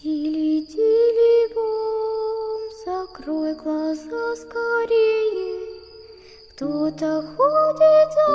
Тили-тили 0.00 1.54
бом, 1.54 2.60
закрой 2.84 3.54
глаза 3.54 4.36
скорее. 4.36 5.60
Кто-то 6.52 7.22
ходит 7.36 8.08
за 8.16 8.28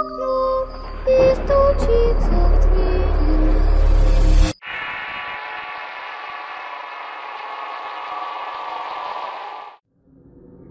окном 0.00 0.64
и 1.06 1.34
стучится 1.34 2.38
в 2.48 2.54
двери. 2.62 3.10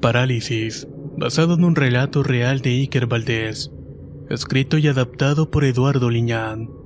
Parálisis, 0.02 0.88
basado 1.18 1.56
en 1.56 1.64
un 1.64 1.76
relato 1.76 2.24
real 2.24 2.62
de 2.62 2.72
Iker 2.72 3.06
Valdés, 3.06 3.72
escrito 4.30 4.78
y 4.78 4.88
adaptado 4.88 5.52
por 5.52 5.64
Eduardo 5.66 6.10
Liñán. 6.10 6.83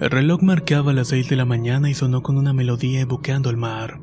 El 0.00 0.10
reloj 0.10 0.42
marcaba 0.42 0.92
las 0.92 1.08
6 1.08 1.28
de 1.28 1.36
la 1.36 1.44
mañana 1.44 1.88
y 1.88 1.94
sonó 1.94 2.22
con 2.24 2.36
una 2.36 2.52
melodía 2.52 3.00
evocando 3.00 3.48
el 3.48 3.56
mar. 3.56 4.00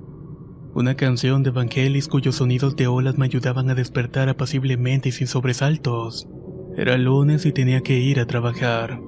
Una 0.74 0.96
canción 0.96 1.44
de 1.44 1.50
Vangelis 1.52 2.08
cuyos 2.08 2.36
sonidos 2.36 2.78
de 2.78 2.88
olas 2.88 3.18
me 3.18 3.26
ayudaban 3.26 3.70
a 3.70 3.76
despertar 3.76 4.30
apaciblemente 4.30 5.10
y 5.10 5.12
sin 5.12 5.28
sobresaltos. 5.28 6.30
Era 6.78 6.98
lunes 6.98 7.46
y 7.46 7.52
tenía 7.52 7.82
que 7.82 8.00
ir 8.00 8.22
a 8.22 8.26
trabajar. 8.26 9.02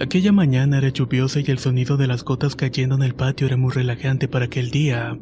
Aquella 0.00 0.32
mañana 0.32 0.78
era 0.78 0.88
lluviosa 0.88 1.40
y 1.40 1.50
el 1.50 1.58
sonido 1.58 1.98
de 1.98 2.06
las 2.06 2.24
gotas 2.24 2.56
cayendo 2.56 2.94
en 2.94 3.02
el 3.02 3.14
patio 3.14 3.46
era 3.46 3.58
muy 3.58 3.72
relajante 3.72 4.26
para 4.26 4.46
aquel 4.46 4.70
día. 4.70 5.18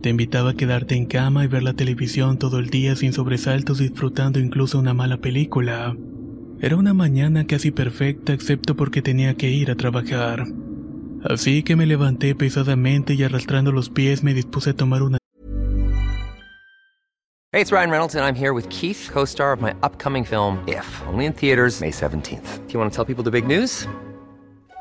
Te 0.00 0.08
invitaba 0.08 0.50
a 0.50 0.54
quedarte 0.54 0.94
en 0.94 1.04
cama 1.04 1.44
y 1.44 1.48
ver 1.48 1.62
la 1.62 1.74
televisión 1.74 2.38
todo 2.38 2.58
el 2.58 2.70
día 2.70 2.96
sin 2.96 3.12
sobresaltos 3.12 3.78
disfrutando 3.78 4.40
incluso 4.40 4.78
una 4.78 4.94
mala 4.94 5.18
película. 5.18 5.94
Era 6.62 6.76
una 6.76 6.94
mañana 6.94 7.44
casi 7.44 7.72
perfecta 7.72 8.32
excepto 8.32 8.76
porque 8.76 9.02
tenía 9.02 9.34
que 9.34 9.50
ir 9.50 9.68
a 9.72 9.74
trabajar. 9.74 10.44
Así 11.24 11.64
que 11.64 11.74
me 11.74 11.86
levanté 11.86 12.36
pesadamente 12.36 13.14
y 13.14 13.24
arrastrando 13.24 13.72
los 13.72 13.90
pies 13.90 14.22
me 14.22 14.32
dispuse 14.32 14.70
a 14.70 14.74
tomar 14.74 15.02
una 15.02 15.18
Hey, 17.52 17.60
it's 17.60 17.72
Ryan 17.72 17.90
Reynolds, 17.90 18.14
and 18.14 18.24
I'm 18.24 18.36
here 18.36 18.54
with 18.54 18.68
Keith, 18.70 19.10
co 19.12 19.24
star 19.24 19.52
of 19.52 19.60
my 19.60 19.74
upcoming 19.82 20.24
film, 20.24 20.62
If, 20.68 20.86
only 21.08 21.26
in 21.26 21.32
theaters, 21.32 21.80
May 21.80 21.90
17th. 21.90 22.66
Do 22.66 22.72
you 22.72 22.78
want 22.78 22.92
to 22.92 22.96
tell 22.96 23.04
people 23.04 23.24
the 23.24 23.32
big 23.32 23.46
news? 23.46 23.88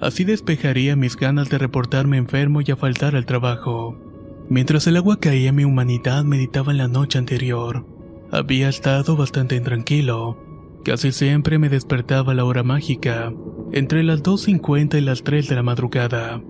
Así 0.00 0.24
despejaría 0.24 0.94
mis 0.96 1.16
ganas 1.16 1.48
de 1.48 1.58
reportarme 1.58 2.18
enfermo 2.18 2.60
y 2.60 2.70
a 2.70 2.76
faltar 2.76 3.16
al 3.16 3.26
trabajo. 3.26 3.96
Mientras 4.48 4.86
el 4.86 4.96
agua 4.96 5.18
caía, 5.18 5.52
mi 5.52 5.64
humanidad 5.64 6.24
meditaba 6.24 6.72
en 6.72 6.78
la 6.78 6.88
noche 6.88 7.18
anterior. 7.18 7.84
Había 8.30 8.68
estado 8.68 9.16
bastante 9.16 9.56
intranquilo. 9.56 10.38
Casi 10.84 11.12
siempre 11.12 11.58
me 11.58 11.68
despertaba 11.68 12.32
a 12.32 12.34
la 12.34 12.44
hora 12.44 12.62
mágica, 12.62 13.32
entre 13.72 14.02
las 14.04 14.22
2.50 14.22 14.98
y 14.98 15.00
las 15.00 15.24
3 15.24 15.48
de 15.48 15.54
la 15.54 15.62
madrugada. 15.62 16.40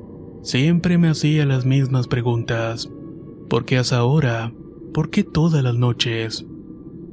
Siempre 0.43 0.99
me 0.99 1.09
hacía 1.09 1.47
las 1.47 1.65
mismas 1.65 2.07
preguntas. 2.07 2.91
¿Por 3.49 3.65
qué 3.65 3.79
hasta 3.79 3.97
ahora? 3.97 4.53
¿Por 4.93 5.11
qué 5.11 5.25
todas 5.25 5.63
las 5.63 5.75
noches? 5.75 6.47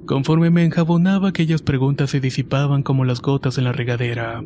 Conforme 0.06 0.52
me 0.52 0.66
enjabonaba, 0.66 1.30
aquellas 1.30 1.62
preguntas 1.62 2.12
se 2.12 2.20
disipaban 2.20 2.84
como 2.84 3.06
las 3.06 3.22
gotas 3.22 3.58
en 3.58 3.64
la 3.64 3.72
regadera. 3.72 4.44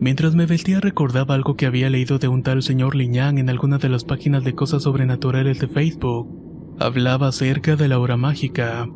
Mientras 0.00 0.34
me 0.34 0.46
vestía 0.46 0.80
recordaba 0.80 1.34
algo 1.34 1.56
que 1.56 1.66
había 1.66 1.90
leído 1.90 2.18
de 2.18 2.28
un 2.28 2.42
tal 2.42 2.62
señor 2.62 2.94
Liñán 2.94 3.38
en 3.38 3.50
alguna 3.50 3.78
de 3.78 3.88
las 3.88 4.04
páginas 4.04 4.44
de 4.44 4.54
cosas 4.54 4.84
sobrenaturales 4.84 5.58
de 5.58 5.66
Facebook. 5.66 6.76
Hablaba 6.78 7.28
acerca 7.28 7.74
de 7.74 7.88
la 7.88 7.98
hora 7.98 8.16
mágica, 8.16 8.88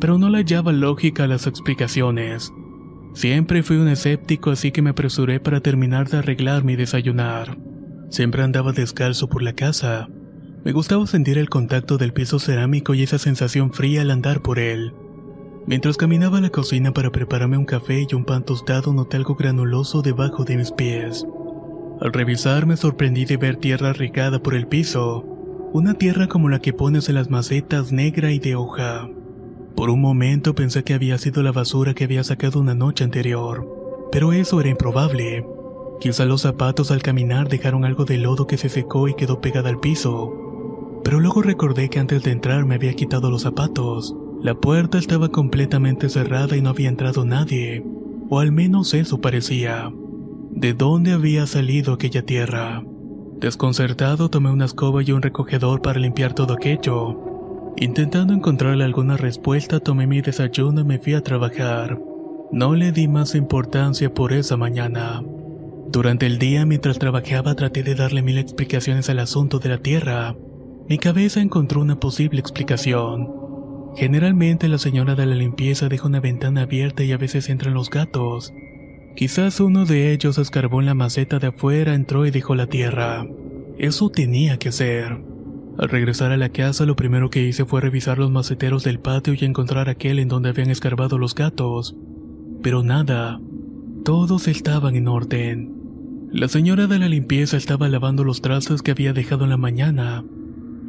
pero 0.00 0.18
no 0.18 0.28
le 0.28 0.38
hallaba 0.38 0.72
lógica 0.72 1.24
a 1.24 1.28
las 1.28 1.46
explicaciones. 1.46 2.52
Siempre 3.14 3.62
fui 3.62 3.76
un 3.76 3.88
escéptico 3.88 4.50
así 4.50 4.70
que 4.70 4.82
me 4.82 4.90
apresuré 4.90 5.40
para 5.40 5.60
terminar 5.60 6.10
de 6.10 6.18
arreglarme 6.18 6.72
y 6.72 6.76
desayunar. 6.76 7.56
Siempre 8.10 8.42
andaba 8.42 8.72
descalzo 8.72 9.28
por 9.28 9.42
la 9.42 9.54
casa. 9.54 10.08
Me 10.64 10.72
gustaba 10.72 11.06
sentir 11.06 11.38
el 11.38 11.48
contacto 11.48 11.96
del 11.96 12.12
piso 12.12 12.38
cerámico 12.38 12.92
y 12.92 13.02
esa 13.02 13.18
sensación 13.18 13.72
fría 13.72 14.02
al 14.02 14.10
andar 14.10 14.42
por 14.42 14.58
él. 14.58 14.92
Mientras 15.66 15.96
caminaba 15.96 16.38
a 16.38 16.40
la 16.42 16.50
cocina 16.50 16.92
para 16.92 17.10
prepararme 17.10 17.56
un 17.56 17.64
café 17.64 18.06
y 18.08 18.14
un 18.14 18.24
pan 18.24 18.44
tostado, 18.44 18.92
noté 18.92 19.16
algo 19.16 19.34
granuloso 19.34 20.02
debajo 20.02 20.44
de 20.44 20.58
mis 20.58 20.70
pies. 20.72 21.26
Al 22.00 22.12
revisar 22.12 22.66
me 22.66 22.76
sorprendí 22.76 23.24
de 23.24 23.38
ver 23.38 23.56
tierra 23.56 23.94
regada 23.94 24.42
por 24.42 24.54
el 24.54 24.66
piso, 24.66 25.24
una 25.72 25.94
tierra 25.94 26.28
como 26.28 26.50
la 26.50 26.58
que 26.58 26.74
pones 26.74 27.08
en 27.08 27.14
las 27.14 27.30
macetas 27.30 27.92
negra 27.92 28.30
y 28.30 28.38
de 28.38 28.56
hoja. 28.56 29.08
Por 29.74 29.88
un 29.88 30.02
momento 30.02 30.54
pensé 30.54 30.84
que 30.84 30.92
había 30.92 31.16
sido 31.16 31.42
la 31.42 31.50
basura 31.50 31.94
que 31.94 32.04
había 32.04 32.24
sacado 32.24 32.60
una 32.60 32.74
noche 32.74 33.02
anterior, 33.02 33.66
pero 34.12 34.34
eso 34.34 34.60
era 34.60 34.68
improbable. 34.68 35.46
Quizá 35.98 36.26
los 36.26 36.42
zapatos 36.42 36.90
al 36.90 37.02
caminar 37.02 37.48
dejaron 37.48 37.86
algo 37.86 38.04
de 38.04 38.18
lodo 38.18 38.46
que 38.46 38.58
se 38.58 38.68
secó 38.68 39.08
y 39.08 39.14
quedó 39.14 39.40
pegada 39.40 39.70
al 39.70 39.80
piso. 39.80 41.00
Pero 41.02 41.20
luego 41.20 41.40
recordé 41.40 41.88
que 41.88 42.00
antes 42.00 42.22
de 42.22 42.32
entrar 42.32 42.66
me 42.66 42.74
había 42.74 42.92
quitado 42.92 43.30
los 43.30 43.42
zapatos. 43.42 44.14
La 44.44 44.52
puerta 44.52 44.98
estaba 44.98 45.30
completamente 45.30 46.10
cerrada 46.10 46.54
y 46.54 46.60
no 46.60 46.68
había 46.68 46.90
entrado 46.90 47.24
nadie, 47.24 47.82
o 48.28 48.40
al 48.40 48.52
menos 48.52 48.92
eso 48.92 49.22
parecía. 49.22 49.90
¿De 50.50 50.74
dónde 50.74 51.12
había 51.12 51.46
salido 51.46 51.94
aquella 51.94 52.26
tierra? 52.26 52.84
Desconcertado 53.40 54.28
tomé 54.28 54.50
una 54.50 54.66
escoba 54.66 55.02
y 55.02 55.12
un 55.12 55.22
recogedor 55.22 55.80
para 55.80 55.98
limpiar 55.98 56.34
todo 56.34 56.52
aquello. 56.52 57.72
Intentando 57.78 58.34
encontrarle 58.34 58.84
alguna 58.84 59.16
respuesta, 59.16 59.80
tomé 59.80 60.06
mi 60.06 60.20
desayuno 60.20 60.82
y 60.82 60.84
me 60.84 60.98
fui 60.98 61.14
a 61.14 61.22
trabajar. 61.22 61.98
No 62.52 62.74
le 62.74 62.92
di 62.92 63.08
más 63.08 63.34
importancia 63.34 64.12
por 64.12 64.34
esa 64.34 64.58
mañana. 64.58 65.24
Durante 65.90 66.26
el 66.26 66.38
día, 66.38 66.66
mientras 66.66 66.98
trabajaba, 66.98 67.54
traté 67.54 67.82
de 67.82 67.94
darle 67.94 68.20
mil 68.20 68.36
explicaciones 68.36 69.08
al 69.08 69.20
asunto 69.20 69.58
de 69.58 69.70
la 69.70 69.78
tierra. 69.78 70.36
Mi 70.86 70.98
cabeza 70.98 71.40
encontró 71.40 71.80
una 71.80 71.98
posible 71.98 72.40
explicación. 72.40 73.43
Generalmente 73.96 74.68
la 74.68 74.78
señora 74.78 75.14
de 75.14 75.26
la 75.26 75.34
limpieza 75.34 75.88
deja 75.88 76.06
una 76.06 76.20
ventana 76.20 76.62
abierta 76.62 77.04
y 77.04 77.12
a 77.12 77.16
veces 77.16 77.48
entran 77.48 77.74
los 77.74 77.90
gatos. 77.90 78.52
Quizás 79.14 79.60
uno 79.60 79.84
de 79.84 80.12
ellos 80.12 80.38
escarbó 80.38 80.80
en 80.80 80.86
la 80.86 80.94
maceta 80.94 81.38
de 81.38 81.48
afuera, 81.48 81.94
entró 81.94 82.26
y 82.26 82.32
dejó 82.32 82.56
la 82.56 82.66
tierra. 82.66 83.24
Eso 83.78 84.10
tenía 84.10 84.58
que 84.58 84.72
ser. 84.72 85.20
Al 85.78 85.88
regresar 85.88 86.32
a 86.32 86.36
la 86.36 86.48
casa, 86.48 86.86
lo 86.86 86.96
primero 86.96 87.30
que 87.30 87.42
hice 87.42 87.64
fue 87.64 87.80
revisar 87.80 88.18
los 88.18 88.30
maceteros 88.30 88.84
del 88.84 88.98
patio 89.00 89.34
y 89.34 89.44
encontrar 89.44 89.88
aquel 89.88 90.18
en 90.18 90.28
donde 90.28 90.48
habían 90.48 90.70
escarbado 90.70 91.18
los 91.18 91.34
gatos. 91.34 91.96
Pero 92.62 92.82
nada. 92.82 93.40
Todos 94.04 94.48
estaban 94.48 94.96
en 94.96 95.08
orden. 95.08 95.72
La 96.32 96.48
señora 96.48 96.88
de 96.88 96.98
la 96.98 97.08
limpieza 97.08 97.56
estaba 97.56 97.88
lavando 97.88 98.24
los 98.24 98.42
trastos 98.42 98.82
que 98.82 98.90
había 98.90 99.12
dejado 99.12 99.44
en 99.44 99.50
la 99.50 99.56
mañana, 99.56 100.24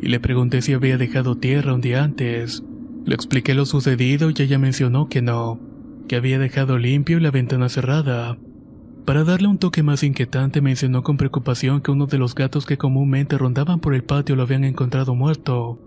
y 0.01 0.07
le 0.07 0.19
pregunté 0.19 0.63
si 0.63 0.73
había 0.73 0.97
dejado 0.97 1.37
tierra 1.37 1.73
un 1.73 1.81
día 1.81 2.03
antes. 2.03 2.63
Le 3.05 3.13
expliqué 3.13 3.53
lo 3.53 3.65
sucedido 3.65 4.31
y 4.31 4.41
ella 4.41 4.57
mencionó 4.57 5.07
que 5.09 5.21
no, 5.21 5.59
que 6.07 6.15
había 6.15 6.39
dejado 6.39 6.79
limpio 6.79 7.17
y 7.17 7.21
la 7.21 7.29
ventana 7.29 7.69
cerrada. 7.69 8.37
Para 9.05 9.23
darle 9.23 9.47
un 9.47 9.59
toque 9.59 9.83
más 9.83 10.01
inquietante 10.01 10.59
mencionó 10.61 11.03
con 11.03 11.15
preocupación 11.15 11.81
que 11.81 11.91
uno 11.91 12.07
de 12.07 12.17
los 12.17 12.33
gatos 12.33 12.65
que 12.65 12.79
comúnmente 12.79 13.37
rondaban 13.37 13.79
por 13.79 13.93
el 13.93 14.03
patio 14.03 14.35
lo 14.35 14.41
habían 14.41 14.63
encontrado 14.63 15.13
muerto. 15.13 15.79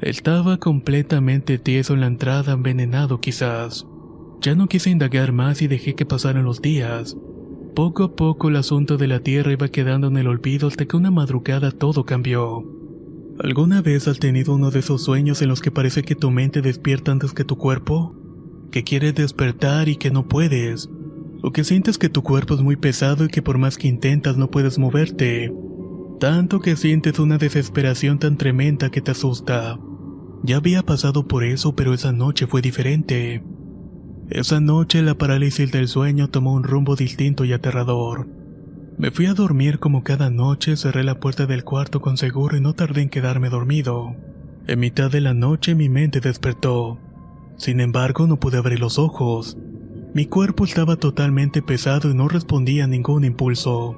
Estaba 0.00 0.56
completamente 0.56 1.58
tieso 1.58 1.94
en 1.94 2.00
la 2.00 2.08
entrada, 2.08 2.54
envenenado 2.54 3.20
quizás. 3.20 3.86
Ya 4.40 4.56
no 4.56 4.66
quise 4.66 4.90
indagar 4.90 5.30
más 5.32 5.62
y 5.62 5.68
dejé 5.68 5.94
que 5.94 6.04
pasaran 6.04 6.44
los 6.44 6.60
días. 6.60 7.16
Poco 7.76 8.02
a 8.02 8.16
poco 8.16 8.48
el 8.48 8.56
asunto 8.56 8.96
de 8.96 9.06
la 9.06 9.20
tierra 9.20 9.52
iba 9.52 9.68
quedando 9.68 10.08
en 10.08 10.16
el 10.16 10.26
olvido 10.26 10.66
hasta 10.66 10.84
que 10.84 10.96
una 10.96 11.12
madrugada 11.12 11.70
todo 11.70 12.04
cambió. 12.04 12.75
¿Alguna 13.38 13.82
vez 13.82 14.08
has 14.08 14.18
tenido 14.18 14.54
uno 14.54 14.70
de 14.70 14.78
esos 14.78 15.04
sueños 15.04 15.42
en 15.42 15.48
los 15.48 15.60
que 15.60 15.70
parece 15.70 16.02
que 16.02 16.14
tu 16.14 16.30
mente 16.30 16.62
despierta 16.62 17.12
antes 17.12 17.34
que 17.34 17.44
tu 17.44 17.58
cuerpo? 17.58 18.16
Que 18.70 18.82
quieres 18.82 19.14
despertar 19.14 19.90
y 19.90 19.96
que 19.96 20.10
no 20.10 20.26
puedes. 20.26 20.88
O 21.42 21.52
que 21.52 21.62
sientes 21.62 21.98
que 21.98 22.08
tu 22.08 22.22
cuerpo 22.22 22.54
es 22.54 22.62
muy 22.62 22.76
pesado 22.76 23.26
y 23.26 23.28
que 23.28 23.42
por 23.42 23.58
más 23.58 23.76
que 23.76 23.88
intentas 23.88 24.38
no 24.38 24.50
puedes 24.50 24.78
moverte. 24.78 25.52
Tanto 26.18 26.60
que 26.60 26.76
sientes 26.76 27.18
una 27.18 27.36
desesperación 27.36 28.18
tan 28.18 28.38
tremenda 28.38 28.90
que 28.90 29.02
te 29.02 29.10
asusta. 29.10 29.78
Ya 30.42 30.56
había 30.56 30.82
pasado 30.82 31.28
por 31.28 31.44
eso, 31.44 31.76
pero 31.76 31.92
esa 31.92 32.12
noche 32.12 32.46
fue 32.46 32.62
diferente. 32.62 33.44
Esa 34.30 34.60
noche 34.60 35.02
la 35.02 35.18
parálisis 35.18 35.70
del 35.70 35.88
sueño 35.88 36.28
tomó 36.30 36.54
un 36.54 36.64
rumbo 36.64 36.96
distinto 36.96 37.44
y 37.44 37.52
aterrador. 37.52 38.26
Me 38.98 39.10
fui 39.10 39.26
a 39.26 39.34
dormir 39.34 39.78
como 39.78 40.02
cada 40.02 40.30
noche, 40.30 40.74
cerré 40.74 41.04
la 41.04 41.20
puerta 41.20 41.44
del 41.44 41.64
cuarto 41.64 42.00
con 42.00 42.16
seguro 42.16 42.56
y 42.56 42.62
no 42.62 42.72
tardé 42.72 43.02
en 43.02 43.10
quedarme 43.10 43.50
dormido. 43.50 44.16
En 44.66 44.80
mitad 44.80 45.10
de 45.10 45.20
la 45.20 45.34
noche 45.34 45.74
mi 45.74 45.90
mente 45.90 46.20
despertó. 46.20 46.98
Sin 47.58 47.80
embargo, 47.80 48.26
no 48.26 48.40
pude 48.40 48.56
abrir 48.56 48.80
los 48.80 48.98
ojos. 48.98 49.58
Mi 50.14 50.24
cuerpo 50.24 50.64
estaba 50.64 50.96
totalmente 50.96 51.60
pesado 51.60 52.10
y 52.10 52.14
no 52.14 52.26
respondía 52.26 52.84
a 52.84 52.86
ningún 52.86 53.24
impulso. 53.24 53.96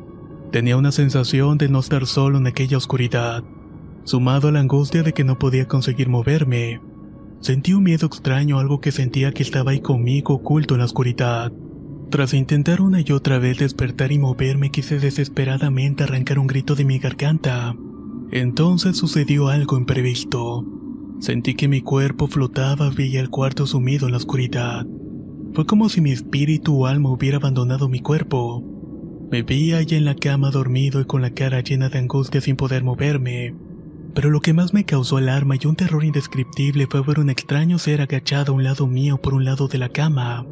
Tenía 0.51 0.77
una 0.77 0.91
sensación 0.91 1.59
de 1.59 1.69
no 1.69 1.79
estar 1.79 2.05
solo 2.07 2.39
en 2.39 2.49
aquella 2.49 2.77
oscuridad, 2.77 3.45
sumado 4.03 4.49
a 4.49 4.53
la 4.53 4.59
angustia 4.61 5.05
de 5.05 5.13
que 5.13 5.23
no 5.23 5.39
podía 5.39 5.69
conseguir 5.69 6.09
moverme. 6.09 6.81
Sentí 7.41 7.73
un 7.73 7.85
miedo 7.85 8.07
extraño, 8.07 8.59
algo 8.59 8.81
que 8.81 8.91
sentía 8.91 9.33
que 9.33 9.45
estaba 9.45 9.71
ahí 9.71 9.81
conmigo 9.81 10.35
oculto 10.35 10.75
en 10.75 10.81
la 10.81 10.87
oscuridad. 10.87 11.53
Tras 12.11 12.33
intentar 12.33 12.81
una 12.81 13.03
y 13.03 13.13
otra 13.13 13.39
vez 13.39 13.59
despertar 13.59 14.13
y 14.13 14.19
moverme, 14.19 14.71
quise 14.71 14.99
desesperadamente 14.99 16.05
arrancar 16.05 16.39
un 16.39 16.47
grito 16.47 16.75
de 16.75 16.87
mi 16.87 16.99
garganta. 16.99 17.77
Entonces 18.31 18.97
sucedió 18.97 19.49
algo 19.49 19.77
imprevisto. 19.77 20.65
Sentí 21.21 21.55
que 21.55 21.69
mi 21.69 21.83
cuerpo 21.83 22.27
flotaba 22.27 22.91
y 22.97 23.17
el 23.17 23.29
cuarto 23.29 23.67
sumido 23.67 24.07
en 24.07 24.13
la 24.13 24.19
oscuridad. 24.19 24.87
Fue 25.53 25.67
como 25.67 25.91
si 25.91 26.01
mi 26.01 26.13
espíritu 26.13 26.83
o 26.83 26.87
alma 26.87 27.11
hubiera 27.11 27.37
abandonado 27.37 27.91
mi 27.91 28.01
cuerpo. 28.01 28.65
Me 29.31 29.43
vi 29.43 29.75
allá 29.75 29.99
en 29.99 30.07
la 30.07 30.15
cama 30.15 30.51
dormido 30.51 31.03
y 31.03 31.05
con 31.05 31.21
la 31.21 31.31
cara 31.31 31.61
llena 31.61 31.91
de 31.91 31.99
angustia 31.99 32.41
sin 32.41 32.57
poder 32.57 32.85
moverme. 32.85 33.55
Pero 34.15 34.31
lo 34.31 34.41
que 34.41 34.55
más 34.55 34.73
me 34.73 34.85
causó 34.85 35.19
alarma 35.19 35.57
y 35.61 35.67
un 35.67 35.77
terror 35.77 36.03
indescriptible 36.05 36.87
fue 36.87 37.03
ver 37.03 37.21
un 37.21 37.29
extraño 37.29 37.79
ser 37.79 38.01
agachado 38.01 38.53
a 38.53 38.57
un 38.57 38.65
lado 38.65 38.87
mío 38.87 39.21
por 39.21 39.35
un 39.35 39.45
lado 39.45 39.69
de 39.69 39.77
la 39.77 39.91
cama. 39.91 40.47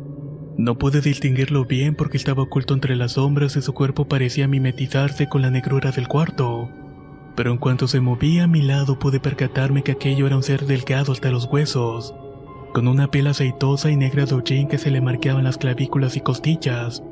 No 0.58 0.78
pude 0.78 1.02
distinguirlo 1.02 1.66
bien 1.66 1.94
porque 1.94 2.16
estaba 2.16 2.44
oculto 2.44 2.72
entre 2.72 2.96
las 2.96 3.12
sombras 3.12 3.56
y 3.56 3.62
su 3.62 3.74
cuerpo 3.74 4.08
parecía 4.08 4.48
mimetizarse 4.48 5.28
con 5.28 5.42
la 5.42 5.50
negrura 5.50 5.92
del 5.92 6.08
cuarto. 6.08 6.70
Pero 7.34 7.52
en 7.52 7.58
cuanto 7.58 7.86
se 7.88 8.00
movía 8.00 8.44
a 8.44 8.46
mi 8.46 8.62
lado 8.62 8.98
pude 8.98 9.20
percatarme 9.20 9.82
que 9.82 9.92
aquello 9.92 10.26
era 10.26 10.36
un 10.36 10.42
ser 10.42 10.64
delgado 10.64 11.12
hasta 11.12 11.30
los 11.30 11.44
huesos, 11.44 12.14
con 12.72 12.88
una 12.88 13.10
piel 13.10 13.26
aceitosa 13.26 13.90
y 13.90 13.96
negra 13.96 14.24
de 14.24 14.34
hollín 14.34 14.66
que 14.66 14.78
se 14.78 14.90
le 14.90 15.02
marcaban 15.02 15.44
las 15.44 15.58
clavículas 15.58 16.16
y 16.16 16.22
costillas. 16.22 17.02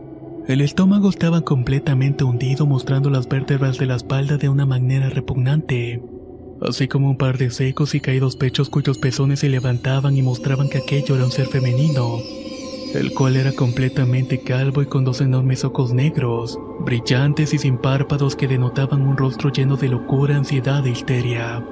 El 0.49 0.63
estómago 0.63 1.11
estaba 1.11 1.43
completamente 1.43 2.25
hundido 2.25 2.65
mostrando 2.65 3.11
las 3.11 3.29
vértebras 3.29 3.77
de 3.77 3.85
la 3.85 3.97
espalda 3.97 4.39
de 4.39 4.49
una 4.49 4.65
manera 4.65 5.11
repugnante, 5.11 6.03
así 6.67 6.89
como 6.89 7.11
un 7.11 7.19
par 7.19 7.37
de 7.37 7.51
secos 7.51 7.95
y 7.95 8.01
caídos 8.01 8.37
pechos 8.37 8.71
cuyos 8.71 8.97
pezones 8.97 9.41
se 9.41 9.51
levantaban 9.51 10.17
y 10.17 10.23
mostraban 10.23 10.71
que 10.71 10.79
aquello 10.79 11.15
era 11.17 11.27
un 11.27 11.31
ser 11.31 11.47
femenino 11.47 12.21
el 12.95 13.13
cual 13.13 13.37
era 13.37 13.53
completamente 13.53 14.41
calvo 14.41 14.83
y 14.83 14.87
con 14.87 15.05
dos 15.05 15.21
enormes 15.21 15.65
ojos 15.65 15.93
negros, 15.93 16.59
brillantes 16.81 17.53
y 17.53 17.59
sin 17.59 17.79
párpados 17.79 18.37
que 18.37 18.49
denotaban 18.49 19.03
un 19.03 19.17
rostro 19.17 19.51
lleno 19.51 19.77
de 19.77 19.89
locura, 19.89 20.37
ansiedad 20.37 20.87
e 20.87 20.91
histeria. 20.91 21.65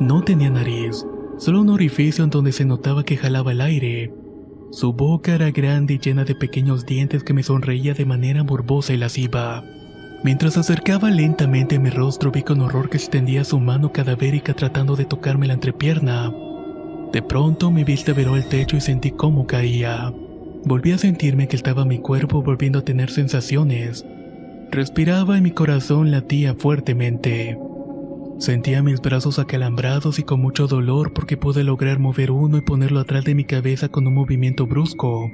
No 0.00 0.22
tenía 0.22 0.50
nariz, 0.50 1.06
solo 1.38 1.62
un 1.62 1.70
orificio 1.70 2.24
en 2.24 2.30
donde 2.30 2.52
se 2.52 2.64
notaba 2.64 3.04
que 3.04 3.16
jalaba 3.16 3.52
el 3.52 3.60
aire. 3.60 4.12
Su 4.70 4.92
boca 4.92 5.34
era 5.34 5.50
grande 5.50 5.94
y 5.94 5.98
llena 5.98 6.24
de 6.24 6.34
pequeños 6.34 6.84
dientes 6.84 7.24
que 7.24 7.32
me 7.32 7.42
sonreía 7.42 7.94
de 7.94 8.04
manera 8.04 8.44
morbosa 8.44 8.92
y 8.92 8.98
lasciva. 8.98 9.64
Mientras 10.24 10.56
acercaba 10.56 11.10
lentamente 11.10 11.78
mi 11.78 11.88
rostro 11.88 12.30
vi 12.32 12.42
con 12.42 12.60
horror 12.60 12.90
que 12.90 12.96
extendía 12.96 13.44
su 13.44 13.60
mano 13.60 13.92
cadavérica 13.92 14.54
tratando 14.54 14.96
de 14.96 15.04
tocarme 15.04 15.46
la 15.46 15.54
entrepierna. 15.54 16.32
De 17.12 17.22
pronto 17.22 17.70
mi 17.70 17.84
vista 17.84 18.12
veró 18.12 18.36
el 18.36 18.46
techo 18.46 18.76
y 18.76 18.80
sentí 18.80 19.12
cómo 19.12 19.46
caía. 19.46 20.12
Volví 20.66 20.90
a 20.90 20.98
sentirme 20.98 21.46
que 21.46 21.54
estaba 21.54 21.84
mi 21.84 22.00
cuerpo 22.00 22.42
volviendo 22.42 22.80
a 22.80 22.84
tener 22.84 23.08
sensaciones. 23.12 24.04
Respiraba 24.72 25.38
y 25.38 25.40
mi 25.40 25.52
corazón 25.52 26.10
latía 26.10 26.56
fuertemente. 26.58 27.56
Sentía 28.40 28.82
mis 28.82 29.00
brazos 29.00 29.38
acalambrados 29.38 30.18
y 30.18 30.24
con 30.24 30.40
mucho 30.40 30.66
dolor 30.66 31.12
porque 31.12 31.36
pude 31.36 31.62
lograr 31.62 32.00
mover 32.00 32.32
uno 32.32 32.56
y 32.58 32.62
ponerlo 32.62 32.98
atrás 32.98 33.24
de 33.24 33.36
mi 33.36 33.44
cabeza 33.44 33.90
con 33.90 34.08
un 34.08 34.14
movimiento 34.14 34.66
brusco. 34.66 35.30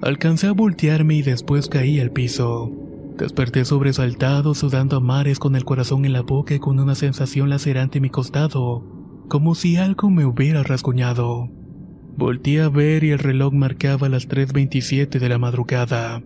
Alcancé 0.00 0.46
a 0.46 0.52
voltearme 0.52 1.16
y 1.16 1.22
después 1.22 1.68
caí 1.68 2.00
al 2.00 2.10
piso. 2.10 2.72
Desperté 3.18 3.66
sobresaltado, 3.66 4.54
sudando 4.54 4.96
a 4.96 5.00
mares 5.00 5.38
con 5.38 5.56
el 5.56 5.66
corazón 5.66 6.06
en 6.06 6.14
la 6.14 6.22
boca 6.22 6.54
y 6.54 6.58
con 6.58 6.80
una 6.80 6.94
sensación 6.94 7.50
lacerante 7.50 7.98
en 7.98 8.02
mi 8.04 8.08
costado, 8.08 8.82
como 9.28 9.54
si 9.54 9.76
algo 9.76 10.08
me 10.08 10.24
hubiera 10.24 10.62
rasguñado. 10.62 11.59
Volté 12.16 12.60
a 12.60 12.68
ver 12.68 13.04
y 13.04 13.10
el 13.10 13.18
reloj 13.18 13.52
marcaba 13.52 14.08
las 14.08 14.28
3.27 14.28 15.18
de 15.18 15.28
la 15.28 15.38
madrugada. 15.38 16.22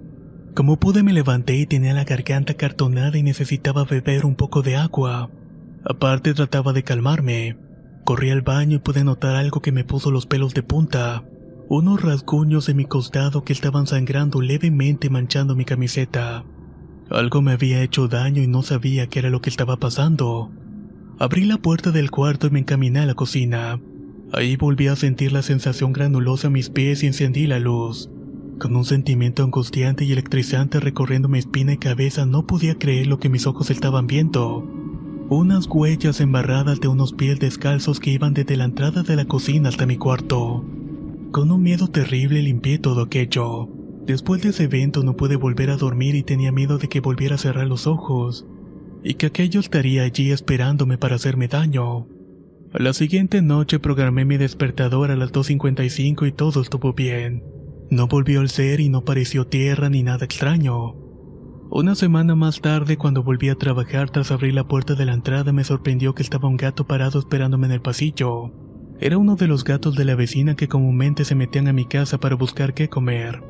Como 0.55 0.79
pude 0.79 1.03
me 1.03 1.13
levanté 1.13 1.57
y 1.57 1.67
tenía 1.67 1.95
la 1.95 2.05
garganta 2.05 2.55
cartonada 2.55 3.19
y 3.19 3.23
necesitaba 3.23 3.85
beber 3.85 4.25
un 4.25 4.37
poco 4.37 4.63
de 4.63 4.77
agua. 4.77 5.31
Aparte 5.85 6.33
trataba 6.35 6.73
de 6.73 6.83
calmarme. 6.83 7.57
Corrí 8.05 8.31
al 8.31 8.43
baño 8.43 8.77
y 8.77 8.81
pude 8.81 9.03
notar 9.03 9.37
algo 9.37 9.61
que 9.61 9.73
me 9.73 9.85
puso 9.85 10.11
los 10.11 10.27
pelos 10.27 10.55
de 10.55 10.63
punta. 10.63 11.25
Unos 11.69 12.03
rasguños 12.03 12.69
en 12.69 12.77
mi 12.77 12.85
costado 12.85 13.43
que 13.43 13.53
estaban 13.53 13.87
sangrando 13.87 14.41
levemente 14.43 15.11
manchando 15.11 15.57
mi 15.57 15.65
camiseta. 15.65 16.45
Algo 17.11 17.43
me 17.43 17.53
había 17.53 17.83
hecho 17.83 18.09
daño 18.09 18.43
y 18.43 18.47
no 18.47 18.63
sabía 18.63 19.09
qué 19.09 19.19
era 19.21 19.31
lo 19.31 19.41
que 19.41 19.51
estaba 19.51 19.77
pasando. 19.79 20.51
Abrí 21.19 21.45
la 21.45 21.59
puerta 21.59 21.91
del 21.91 22.11
cuarto 22.11 22.47
y 22.47 22.51
me 22.51 22.61
encaminé 22.61 23.01
a 23.01 23.07
la 23.07 23.15
cocina. 23.15 23.81
Ahí 24.37 24.57
volví 24.57 24.89
a 24.89 24.97
sentir 24.97 25.31
la 25.31 25.43
sensación 25.43 25.93
granulosa 25.93 26.49
a 26.49 26.51
mis 26.51 26.69
pies 26.69 27.05
y 27.05 27.07
encendí 27.07 27.47
la 27.47 27.61
luz. 27.61 28.11
Con 28.59 28.75
un 28.75 28.85
sentimiento 28.85 29.45
angustiante 29.45 30.05
y 30.05 30.11
electrizante 30.11 30.81
recorriendo 30.81 31.29
mi 31.29 31.39
espina 31.39 31.73
y 31.73 31.79
cabeza 31.79 32.27
no 32.27 32.45
podía 32.45 32.77
creer 32.77 33.07
lo 33.07 33.21
que 33.21 33.29
mis 33.29 33.47
ojos 33.47 33.71
estaban 33.71 34.09
viendo. 34.09 34.69
Unas 35.29 35.69
huellas 35.69 36.21
embarradas 36.21 36.81
de 36.81 36.89
unos 36.89 37.13
pies 37.13 37.39
descalzos 37.39 38.01
que 38.01 38.11
iban 38.11 38.35
desde 38.35 38.57
la 38.57 38.65
entrada 38.65 39.05
de 39.05 39.15
la 39.15 39.25
cocina 39.27 39.69
hasta 39.69 39.87
mi 39.87 39.99
cuarto. 39.99 40.65
Con 41.31 41.53
un 41.53 41.63
miedo 41.63 41.87
terrible 41.87 42.43
limpié 42.43 42.79
todo 42.79 43.03
aquello. 43.03 43.69
Después 44.05 44.43
de 44.43 44.49
ese 44.49 44.65
evento 44.65 45.05
no 45.05 45.17
pude 45.17 45.37
volver 45.37 45.71
a 45.71 45.77
dormir 45.77 46.17
y 46.17 46.25
tenía 46.25 46.51
miedo 46.51 46.79
de 46.79 46.89
que 46.89 47.01
volviera 47.01 47.37
a 47.37 47.39
cerrar 47.39 47.69
los 47.69 47.87
ojos, 47.87 48.47
y 49.05 49.15
que 49.15 49.27
aquello 49.27 49.61
estaría 49.61 50.03
allí 50.03 50.33
esperándome 50.33 50.99
para 50.99 51.15
hacerme 51.15 51.47
daño. 51.47 52.09
La 52.75 52.93
siguiente 52.93 53.41
noche 53.41 53.79
programé 53.79 54.25
mi 54.25 54.37
despertador 54.37 55.13
a 55.13 55.17
las 55.17 55.31
2.55 55.31 56.27
y 56.27 56.33
todo 56.33 56.61
estuvo 56.61 56.93
bien. 56.93 57.45
No 57.89 58.09
volvió 58.09 58.41
el 58.41 58.49
ser 58.49 58.81
y 58.81 58.89
no 58.89 59.05
pareció 59.05 59.47
tierra 59.47 59.89
ni 59.91 60.03
nada 60.03 60.25
extraño. 60.25 60.97
Una 61.71 61.95
semana 61.95 62.35
más 62.35 62.61
tarde, 62.61 62.97
cuando 62.97 63.23
volví 63.23 63.49
a 63.49 63.55
trabajar 63.55 64.11
tras 64.11 64.33
abrir 64.33 64.55
la 64.55 64.67
puerta 64.67 64.97
de 64.97 65.05
la 65.05 65.13
entrada, 65.13 65.53
me 65.53 65.63
sorprendió 65.63 66.17
que 66.17 66.25
estaba 66.25 66.49
un 66.49 66.57
gato 66.57 66.85
parado 66.85 67.21
esperándome 67.21 67.69
en 67.69 67.75
el 67.75 67.81
pasillo. 67.81 68.51
Era 68.99 69.19
uno 69.19 69.37
de 69.37 69.47
los 69.47 69.63
gatos 69.63 69.95
de 69.95 70.05
la 70.05 70.17
vecina 70.17 70.57
que 70.57 70.67
comúnmente 70.67 71.25
se 71.25 71.37
metían 71.37 71.69
a 71.69 71.73
mi 71.73 71.85
casa 71.85 72.19
para 72.19 72.35
buscar 72.35 72.75
qué 72.75 72.89
comer. 72.89 73.41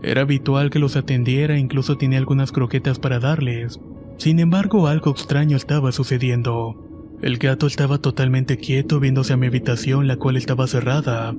Era 0.00 0.22
habitual 0.22 0.70
que 0.70 0.78
los 0.78 0.94
atendiera 0.94 1.56
e 1.56 1.58
incluso 1.58 1.96
tenía 1.96 2.18
algunas 2.18 2.52
croquetas 2.52 3.00
para 3.00 3.18
darles. 3.18 3.80
Sin 4.16 4.38
embargo, 4.38 4.86
algo 4.86 5.10
extraño 5.10 5.56
estaba 5.56 5.90
sucediendo. 5.90 6.89
El 7.22 7.36
gato 7.36 7.66
estaba 7.66 7.98
totalmente 7.98 8.56
quieto 8.56 8.98
viéndose 8.98 9.34
a 9.34 9.36
mi 9.36 9.46
habitación, 9.46 10.06
la 10.06 10.16
cual 10.16 10.38
estaba 10.38 10.66
cerrada. 10.66 11.34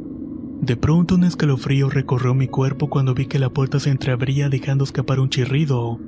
De 0.61 0.77
pronto 0.77 1.15
un 1.15 1.23
escalofrío 1.23 1.89
recorrió 1.89 2.35
mi 2.35 2.47
cuerpo 2.47 2.88
cuando 2.88 3.15
vi 3.15 3.25
que 3.25 3.39
la 3.39 3.50
puerta 3.50 3.79
se 3.79 3.89
entreabría 3.89 4.47
dejando 4.47 4.83
escapar 4.83 5.19
un 5.19 5.29
chirrido, 5.29 6.00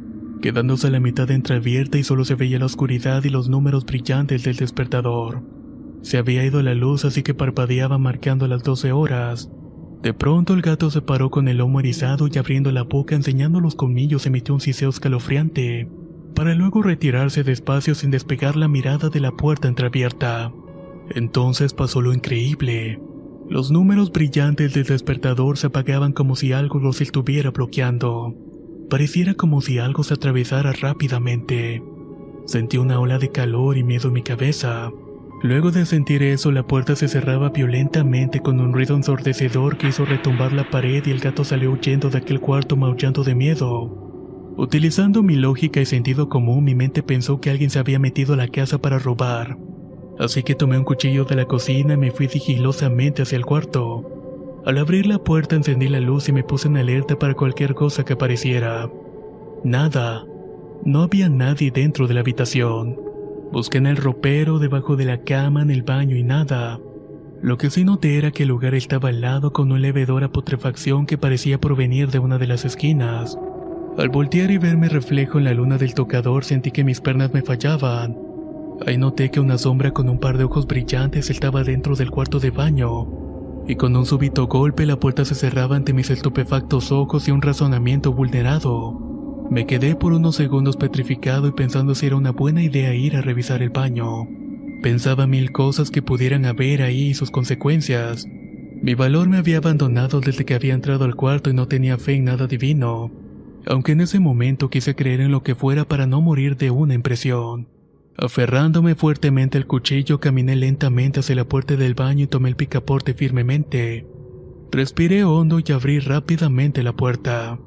quedándose 0.43 0.87
a 0.87 0.89
la 0.91 0.99
mitad 0.99 1.31
entreabierta 1.31 1.97
y 1.97 2.03
solo 2.03 2.23
se 2.23 2.35
veía 2.35 2.59
la 2.59 2.67
oscuridad 2.67 3.23
y 3.23 3.29
los 3.29 3.49
números 3.49 3.83
brillantes 3.83 4.43
del 4.43 4.57
despertador. 4.57 5.41
Se 6.03 6.19
había 6.19 6.45
ido 6.45 6.61
la 6.61 6.75
luz 6.75 7.03
así 7.03 7.23
que 7.23 7.33
parpadeaba 7.33 7.97
marcando 7.97 8.47
las 8.47 8.61
12 8.61 8.91
horas. 8.91 9.49
De 10.03 10.13
pronto 10.13 10.53
el 10.53 10.61
gato 10.61 10.91
se 10.91 11.01
paró 11.01 11.31
con 11.31 11.47
el 11.47 11.57
lomo 11.57 11.79
erizado 11.79 12.29
y 12.31 12.37
abriendo 12.37 12.71
la 12.71 12.83
boca 12.83 13.15
enseñando 13.15 13.59
los 13.59 13.73
colmillos 13.73 14.27
emitió 14.27 14.53
un 14.53 14.61
siseo 14.61 14.89
escalofriante 14.89 15.89
para 16.33 16.55
luego 16.55 16.81
retirarse 16.81 17.43
despacio 17.43 17.95
sin 17.95 18.11
despegar 18.11 18.55
la 18.55 18.67
mirada 18.67 19.09
de 19.09 19.19
la 19.19 19.31
puerta 19.31 19.67
entreabierta. 19.67 20.51
Entonces 21.09 21.73
pasó 21.73 22.01
lo 22.01 22.13
increíble. 22.13 22.99
Los 23.49 23.71
números 23.71 24.11
brillantes 24.11 24.73
del 24.73 24.85
despertador 24.85 25.57
se 25.57 25.67
apagaban 25.67 26.13
como 26.13 26.35
si 26.35 26.53
algo 26.53 26.79
los 26.79 27.01
estuviera 27.01 27.51
bloqueando. 27.51 28.35
Pareciera 28.89 29.33
como 29.33 29.61
si 29.61 29.79
algo 29.79 30.03
se 30.03 30.13
atravesara 30.13 30.71
rápidamente. 30.73 31.83
Sentí 32.45 32.77
una 32.77 32.99
ola 32.99 33.19
de 33.19 33.29
calor 33.29 33.77
y 33.77 33.83
miedo 33.83 34.07
en 34.07 34.13
mi 34.13 34.23
cabeza. 34.23 34.91
Luego 35.41 35.71
de 35.71 35.85
sentir 35.85 36.23
eso, 36.23 36.51
la 36.53 36.65
puerta 36.65 36.95
se 36.95 37.09
cerraba 37.09 37.49
violentamente 37.49 38.39
con 38.39 38.61
un 38.61 38.73
ruido 38.73 38.95
ensordecedor 38.95 39.77
que 39.77 39.89
hizo 39.89 40.05
retumbar 40.05 40.53
la 40.53 40.69
pared 40.69 41.05
y 41.05 41.11
el 41.11 41.19
gato 41.19 41.43
salió 41.43 41.71
huyendo 41.71 42.09
de 42.09 42.19
aquel 42.19 42.39
cuarto 42.39 42.77
maullando 42.77 43.25
de 43.25 43.35
miedo. 43.35 44.12
Utilizando 44.55 45.23
mi 45.23 45.35
lógica 45.35 45.81
y 45.81 45.85
sentido 45.85 46.29
común, 46.29 46.63
mi 46.63 46.75
mente 46.75 47.01
pensó 47.01 47.41
que 47.41 47.49
alguien 47.49 47.71
se 47.71 47.79
había 47.79 47.97
metido 47.97 48.33
a 48.33 48.37
la 48.37 48.47
casa 48.47 48.77
para 48.77 48.99
robar. 48.99 49.57
Así 50.19 50.43
que 50.43 50.53
tomé 50.53 50.77
un 50.77 50.83
cuchillo 50.83 51.25
de 51.25 51.35
la 51.35 51.45
cocina 51.45 51.95
y 51.95 51.97
me 51.97 52.11
fui 52.11 52.27
sigilosamente 52.27 53.23
hacia 53.23 53.35
el 53.35 53.45
cuarto. 53.45 54.61
Al 54.65 54.77
abrir 54.77 55.07
la 55.07 55.17
puerta 55.17 55.55
encendí 55.55 55.89
la 55.89 55.99
luz 55.99 56.29
y 56.29 56.33
me 56.33 56.43
puse 56.43 56.67
en 56.67 56.77
alerta 56.77 57.17
para 57.17 57.33
cualquier 57.33 57.73
cosa 57.73 58.05
que 58.05 58.13
apareciera. 58.13 58.89
Nada. 59.63 60.23
No 60.85 61.01
había 61.01 61.29
nadie 61.29 61.71
dentro 61.71 62.07
de 62.07 62.13
la 62.13 62.19
habitación. 62.19 62.97
Busqué 63.51 63.79
en 63.79 63.87
el 63.87 63.97
ropero, 63.97 64.59
debajo 64.59 64.95
de 64.95 65.05
la 65.05 65.21
cama, 65.21 65.63
en 65.63 65.71
el 65.71 65.81
baño 65.81 66.15
y 66.15 66.23
nada. 66.23 66.79
Lo 67.41 67.57
que 67.57 67.69
sí 67.69 67.83
noté 67.83 68.17
era 68.17 68.31
que 68.31 68.43
el 68.43 68.49
lugar 68.49 68.75
estaba 68.75 69.09
al 69.09 69.21
lado 69.21 69.51
con 69.51 69.71
un 69.71 69.81
leve 69.81 70.05
putrefacción 70.29 71.05
que 71.05 71.17
parecía 71.17 71.59
provenir 71.59 72.09
de 72.11 72.19
una 72.19 72.37
de 72.37 72.47
las 72.47 72.65
esquinas. 72.65 73.37
Al 73.95 74.09
voltear 74.09 74.49
y 74.49 74.57
ver 74.57 74.75
mi 74.75 74.87
reflejo 74.87 75.37
en 75.37 75.43
la 75.43 75.53
luna 75.53 75.77
del 75.77 75.93
tocador 75.93 76.45
sentí 76.45 76.71
que 76.71 76.83
mis 76.83 76.99
pernas 76.99 77.31
me 77.31 77.43
fallaban. 77.43 78.17
Ahí 78.87 78.97
noté 78.97 79.29
que 79.29 79.39
una 79.39 79.59
sombra 79.59 79.91
con 79.91 80.09
un 80.09 80.19
par 80.19 80.39
de 80.39 80.45
ojos 80.45 80.65
brillantes 80.65 81.29
estaba 81.29 81.63
dentro 81.63 81.95
del 81.95 82.09
cuarto 82.09 82.39
de 82.39 82.49
baño, 82.49 83.07
y 83.67 83.75
con 83.75 83.95
un 83.95 84.07
súbito 84.07 84.47
golpe 84.47 84.87
la 84.87 84.99
puerta 84.99 85.25
se 85.25 85.35
cerraba 85.35 85.75
ante 85.75 85.93
mis 85.93 86.09
estupefactos 86.09 86.91
ojos 86.91 87.27
y 87.27 87.31
un 87.31 87.43
razonamiento 87.43 88.11
vulnerado. 88.13 89.47
Me 89.51 89.67
quedé 89.67 89.95
por 89.95 90.13
unos 90.13 90.37
segundos 90.37 90.75
petrificado 90.75 91.47
y 91.47 91.51
pensando 91.51 91.93
si 91.93 92.07
era 92.07 92.15
una 92.15 92.31
buena 92.31 92.63
idea 92.63 92.95
ir 92.95 93.15
a 93.15 93.21
revisar 93.21 93.61
el 93.61 93.69
baño. 93.69 94.27
Pensaba 94.81 95.27
mil 95.27 95.51
cosas 95.51 95.91
que 95.91 96.01
pudieran 96.01 96.45
haber 96.45 96.81
ahí 96.81 97.09
y 97.09 97.13
sus 97.13 97.29
consecuencias. 97.29 98.25
Mi 98.81 98.95
valor 98.95 99.29
me 99.29 99.37
había 99.37 99.57
abandonado 99.57 100.19
desde 100.19 100.45
que 100.45 100.55
había 100.55 100.73
entrado 100.73 101.05
al 101.05 101.15
cuarto 101.15 101.51
y 101.51 101.53
no 101.53 101.67
tenía 101.67 101.99
fe 101.99 102.15
en 102.15 102.25
nada 102.25 102.47
divino, 102.47 103.11
aunque 103.67 103.93
en 103.93 104.01
ese 104.01 104.19
momento 104.19 104.69
quise 104.69 104.95
creer 104.95 105.21
en 105.21 105.31
lo 105.31 105.43
que 105.43 105.55
fuera 105.55 105.85
para 105.85 106.07
no 106.07 106.21
morir 106.21 106.57
de 106.57 106.71
una 106.71 106.93
impresión. 106.93 107.67
Aferrándome 108.17 108.95
fuertemente 108.95 109.57
al 109.57 109.65
cuchillo, 109.65 110.19
caminé 110.19 110.55
lentamente 110.55 111.21
hacia 111.21 111.35
la 111.35 111.47
puerta 111.47 111.75
del 111.75 111.95
baño 111.95 112.25
y 112.25 112.27
tomé 112.27 112.49
el 112.49 112.55
picaporte 112.55 113.13
firmemente. 113.13 114.07
Respiré 114.71 115.23
hondo 115.23 115.59
y 115.59 115.71
abrí 115.71 115.99
rápidamente 115.99 116.83
la 116.83 116.93
puerta. 116.93 117.59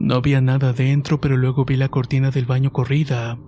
No 0.00 0.16
había 0.16 0.40
nada 0.40 0.72
dentro, 0.72 1.20
pero 1.20 1.36
luego 1.36 1.64
vi 1.64 1.76
la 1.76 1.88
cortina 1.88 2.30
del 2.30 2.46
baño 2.46 2.72
corrida. 2.72 3.38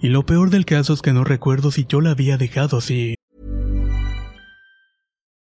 Y 0.00 0.08
lo 0.08 0.24
peor 0.24 0.48
del 0.50 0.64
caso 0.64 0.94
es 0.94 1.02
que 1.02 1.12
no 1.12 1.24
recuerdo 1.24 1.70
si 1.70 1.84
yo 1.86 2.00
la 2.00 2.12
había 2.12 2.38
dejado 2.38 2.78
así. 2.78 3.14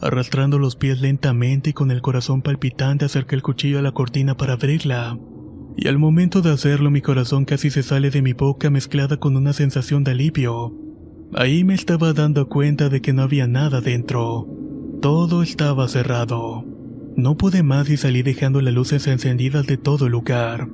Arrastrando 0.00 0.58
los 0.58 0.76
pies 0.76 1.00
lentamente 1.00 1.70
y 1.70 1.72
con 1.72 1.90
el 1.90 2.02
corazón 2.02 2.42
palpitante 2.42 3.06
acerqué 3.06 3.34
el 3.34 3.42
cuchillo 3.42 3.78
a 3.78 3.82
la 3.82 3.92
cortina 3.92 4.36
para 4.36 4.54
abrirla. 4.54 5.18
Y 5.76 5.88
al 5.88 5.98
momento 5.98 6.42
de 6.42 6.50
hacerlo 6.50 6.90
mi 6.90 7.00
corazón 7.00 7.44
casi 7.44 7.70
se 7.70 7.82
sale 7.82 8.10
de 8.10 8.22
mi 8.22 8.32
boca 8.32 8.70
mezclada 8.70 9.18
con 9.18 9.36
una 9.36 9.52
sensación 9.52 10.04
de 10.04 10.12
alivio. 10.12 10.74
Ahí 11.34 11.64
me 11.64 11.74
estaba 11.74 12.12
dando 12.12 12.48
cuenta 12.48 12.88
de 12.88 13.00
que 13.00 13.12
no 13.12 13.22
había 13.22 13.46
nada 13.46 13.80
dentro. 13.80 14.46
Todo 15.00 15.42
estaba 15.42 15.88
cerrado. 15.88 16.64
No 17.16 17.36
pude 17.36 17.62
más 17.62 17.88
y 17.88 17.96
salí 17.96 18.22
dejando 18.22 18.60
las 18.60 18.74
luces 18.74 19.06
encendidas 19.06 19.66
de 19.66 19.78
todo 19.78 20.06
el 20.06 20.12
lugar. 20.12 20.68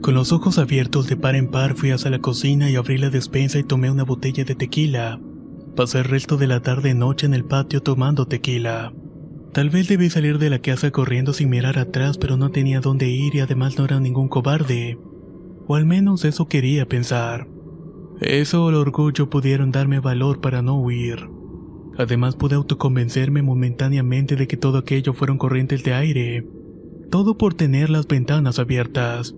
Con 0.00 0.14
los 0.14 0.32
ojos 0.32 0.58
abiertos 0.58 1.08
de 1.08 1.16
par 1.16 1.34
en 1.34 1.48
par 1.48 1.74
fui 1.74 1.90
hacia 1.90 2.10
la 2.10 2.20
cocina 2.20 2.70
y 2.70 2.76
abrí 2.76 2.98
la 2.98 3.10
despensa 3.10 3.58
y 3.58 3.64
tomé 3.64 3.90
una 3.90 4.04
botella 4.04 4.44
de 4.44 4.54
tequila. 4.54 5.20
Pasé 5.76 6.00
el 6.00 6.04
resto 6.04 6.36
de 6.36 6.46
la 6.46 6.60
tarde 6.60 6.92
noche 6.92 7.24
en 7.24 7.32
el 7.32 7.44
patio 7.44 7.82
tomando 7.82 8.26
tequila. 8.26 8.92
Tal 9.52 9.70
vez 9.70 9.88
debí 9.88 10.10
salir 10.10 10.38
de 10.38 10.50
la 10.50 10.58
casa 10.58 10.90
corriendo 10.90 11.32
sin 11.32 11.48
mirar 11.48 11.78
atrás, 11.78 12.18
pero 12.18 12.36
no 12.36 12.50
tenía 12.50 12.80
dónde 12.80 13.08
ir 13.08 13.34
y 13.34 13.40
además 13.40 13.78
no 13.78 13.86
era 13.86 13.98
ningún 13.98 14.28
cobarde. 14.28 14.98
O 15.66 15.74
al 15.74 15.86
menos 15.86 16.26
eso 16.26 16.46
quería 16.46 16.86
pensar. 16.86 17.48
Eso 18.20 18.64
o 18.64 18.68
el 18.68 18.74
orgullo 18.74 19.30
pudieron 19.30 19.70
darme 19.70 20.00
valor 20.00 20.42
para 20.42 20.60
no 20.60 20.78
huir. 20.78 21.28
Además 21.96 22.36
pude 22.36 22.54
autoconvencerme 22.54 23.40
momentáneamente 23.40 24.36
de 24.36 24.46
que 24.46 24.58
todo 24.58 24.76
aquello 24.76 25.14
fueron 25.14 25.38
corrientes 25.38 25.84
de 25.84 25.94
aire. 25.94 26.46
Todo 27.10 27.38
por 27.38 27.54
tener 27.54 27.88
las 27.88 28.06
ventanas 28.06 28.58
abiertas. 28.58 29.34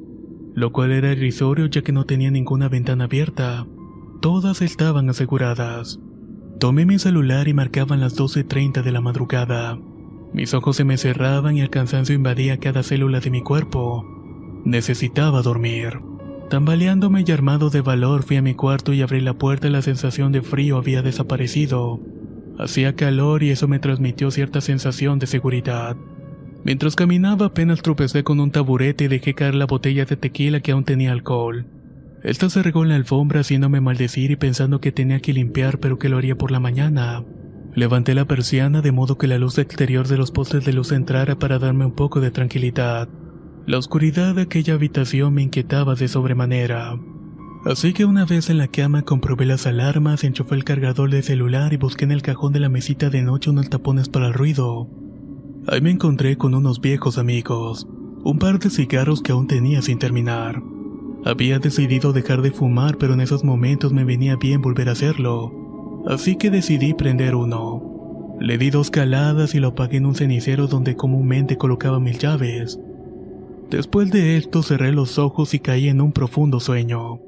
Lo 0.55 0.73
cual 0.73 0.91
era 0.91 1.13
irrisorio 1.13 1.67
ya 1.67 1.83
que 1.83 1.93
no 1.93 2.07
tenía 2.07 2.33
ninguna 2.33 2.69
ventana 2.69 3.05
abierta. 3.05 3.67
Todas 4.21 4.63
estaban 4.63 5.09
aseguradas. 5.11 6.01
Tomé 6.65 6.87
mi 6.87 6.99
celular 6.99 7.47
y 7.47 7.53
marcaban 7.53 8.01
las 8.01 8.17
12.30 8.17 8.83
de 8.83 8.91
la 8.91 9.03
madrugada. 9.03 9.79
Mis 10.33 10.55
ojos 10.55 10.77
se 10.77 10.85
me 10.85 10.97
cerraban 10.97 11.59
y 11.59 11.61
el 11.61 11.69
cansancio 11.69 12.15
invadía 12.15 12.57
cada 12.57 12.83
célula 12.83 13.21
de 13.21 13.29
mi 13.29 13.43
cuerpo. 13.43 14.03
Necesitaba 14.65 15.43
dormir. 15.43 16.01
Tambaleándome 16.49 17.23
y 17.27 17.31
armado 17.33 17.69
de 17.69 17.83
valor 17.83 18.23
fui 18.23 18.39
a 18.39 18.43
mi 18.43 18.55
cuarto 18.55 18.95
y 18.95 19.03
abrí 19.03 19.21
la 19.21 19.35
puerta 19.35 19.69
y 19.69 19.73
la 19.73 19.83
sensación 19.83 20.33
de 20.33 20.41
frío 20.41 20.79
había 20.79 21.03
desaparecido. 21.03 22.01
Hacía 22.59 22.97
calor 22.97 23.43
y 23.43 23.51
eso 23.51 23.69
me 23.69 23.79
transmitió 23.79 24.31
cierta 24.31 24.63
sensación 24.63 25.19
de 25.19 25.27
seguridad. 25.27 25.99
Mientras 26.65 26.97
caminaba 26.97 27.45
apenas 27.45 27.83
tropecé 27.83 28.25
con 28.25 28.41
un 28.41 28.51
taburete 28.51 29.05
y 29.05 29.09
dejé 29.09 29.35
caer 29.35 29.55
la 29.55 29.67
botella 29.67 30.07
de 30.07 30.17
tequila 30.17 30.61
que 30.61 30.73
aún 30.73 30.85
tenía 30.85 31.13
alcohol. 31.13 31.67
Esta 32.25 32.49
se 32.49 32.63
regó 32.63 32.83
en 32.83 32.89
la 32.89 32.97
alfombra 32.97 33.41
haciéndome 33.41 33.83
maldecir 33.83 34.31
y 34.31 34.37
pensando 34.37 34.81
que 34.81 34.93
tenía 34.93 35.21
que 35.21 35.35
limpiar 35.35 35.79
pero 35.79 35.99
que 35.99 36.09
lo 36.09 36.17
haría 36.17 36.39
por 36.39 36.51
la 36.51 36.59
mañana. 36.59 37.23
Levanté 37.75 38.15
la 38.15 38.25
persiana 38.25 38.81
de 38.81 38.93
modo 38.93 39.19
que 39.19 39.27
la 39.27 39.37
luz 39.37 39.59
exterior 39.59 40.09
de 40.09 40.17
los 40.17 40.31
postes 40.31 40.65
de 40.65 40.73
luz 40.73 40.91
entrara 40.93 41.39
para 41.39 41.59
darme 41.59 41.85
un 41.85 41.93
poco 41.93 42.21
de 42.21 42.31
tranquilidad. 42.31 43.11
La 43.67 43.77
oscuridad 43.77 44.35
de 44.35 44.43
aquella 44.43 44.73
habitación 44.73 45.35
me 45.35 45.43
inquietaba 45.43 45.97
de 45.97 46.09
sobremanera. 46.09 46.99
Así 47.67 47.93
que 47.93 48.07
una 48.07 48.25
vez 48.25 48.49
en 48.49 48.57
la 48.57 48.69
cama 48.69 49.03
comprobé 49.03 49.45
las 49.45 49.67
alarmas, 49.67 50.25
enchufé 50.25 50.55
el 50.55 50.65
cargador 50.65 51.11
de 51.11 51.23
celular 51.23 51.75
y 51.75 51.77
busqué 51.77 52.05
en 52.05 52.13
el 52.13 52.23
cajón 52.23 52.55
de 52.55 52.61
la 52.61 52.71
mesita 52.71 53.11
de 53.11 53.21
noche 53.21 53.51
unos 53.51 53.69
tapones 53.69 54.09
para 54.09 54.29
el 54.29 54.35
ruido. 54.35 54.89
Ahí 55.67 55.83
me 55.83 55.91
encontré 55.91 56.39
con 56.39 56.55
unos 56.55 56.81
viejos 56.81 57.19
amigos, 57.19 57.87
un 58.23 58.39
par 58.39 58.59
de 58.59 58.71
cigarros 58.71 59.21
que 59.21 59.33
aún 59.33 59.47
tenía 59.47 59.83
sin 59.83 59.99
terminar. 59.99 60.63
Había 61.25 61.59
decidido 61.59 62.13
dejar 62.13 62.43
de 62.43 62.51
fumar, 62.51 62.99
pero 62.99 63.15
en 63.15 63.21
esos 63.21 63.45
momentos 63.45 63.93
me 63.95 64.05
venía 64.05 64.37
bien 64.37 64.61
volver 64.61 64.91
a 64.91 64.93
hacerlo. 64.93 66.03
Así 66.07 66.37
que 66.37 66.51
decidí 66.51 66.93
prender 66.93 67.35
uno. 67.35 68.37
Le 68.41 68.59
di 68.59 68.69
dos 68.69 68.91
caladas 68.91 69.55
y 69.55 69.59
lo 69.59 69.69
apagué 69.69 69.97
en 69.97 70.07
un 70.07 70.15
cenicero 70.15 70.67
donde 70.67 70.97
comúnmente 70.97 71.57
colocaba 71.57 71.99
mis 71.99 72.19
llaves. 72.19 72.79
Después 73.71 74.11
de 74.11 74.37
esto 74.37 74.63
cerré 74.63 74.93
los 74.93 75.19
ojos 75.19 75.55
y 75.55 75.61
caí 75.61 75.89
en 75.89 76.03
un 76.03 76.13
profundo 76.13 76.61
sueño. 76.61 77.21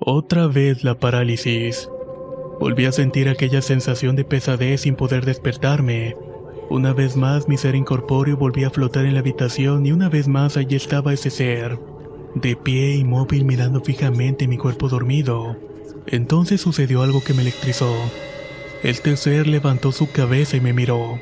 Otra 0.00 0.46
vez 0.46 0.82
la 0.82 0.98
parálisis. 0.98 1.90
Volví 2.60 2.86
a 2.86 2.92
sentir 2.92 3.28
aquella 3.28 3.60
sensación 3.60 4.16
de 4.16 4.24
pesadez 4.24 4.80
sin 4.82 4.94
poder 4.94 5.26
despertarme. 5.26 6.16
Una 6.70 6.94
vez 6.94 7.16
más 7.16 7.46
mi 7.46 7.58
ser 7.58 7.74
incorpóreo 7.74 8.38
volvía 8.38 8.68
a 8.68 8.70
flotar 8.70 9.04
en 9.04 9.14
la 9.14 9.20
habitación 9.20 9.84
y 9.84 9.92
una 9.92 10.08
vez 10.08 10.28
más 10.28 10.56
allí 10.56 10.76
estaba 10.76 11.12
ese 11.12 11.30
ser, 11.30 11.78
de 12.34 12.56
pie 12.56 12.96
inmóvil 12.96 13.44
mirando 13.44 13.80
fijamente 13.80 14.48
mi 14.48 14.56
cuerpo 14.56 14.88
dormido. 14.88 15.56
Entonces 16.06 16.60
sucedió 16.60 17.02
algo 17.02 17.22
que 17.22 17.34
me 17.34 17.42
electrizó. 17.42 17.94
Este 18.82 19.16
ser 19.16 19.46
levantó 19.46 19.92
su 19.92 20.10
cabeza 20.10 20.56
y 20.56 20.60
me 20.60 20.72
miró. 20.72 21.18